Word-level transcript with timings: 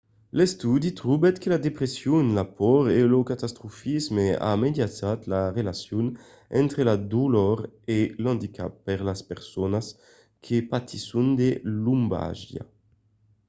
l'estudi 0.37 0.89
trobèt 0.99 1.35
que 1.41 1.49
la 1.53 1.59
depression 1.67 2.21
la 2.37 2.45
paur 2.57 2.83
e 2.97 2.99
lo 3.11 3.19
catastrofisme 3.31 4.25
a 4.49 4.51
mediatizat 4.63 5.19
la 5.33 5.43
relacion 5.57 6.05
entre 6.61 6.79
la 6.89 6.95
dolor 7.15 7.57
e 7.97 7.99
l'andicap 8.23 8.71
per 8.85 8.99
las 9.09 9.21
personas 9.31 9.85
que 10.43 10.57
patisson 10.71 11.27
de 11.39 11.49
lombalgia 11.83 12.63